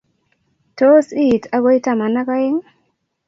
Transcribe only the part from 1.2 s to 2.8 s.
it agoi taman oi aeng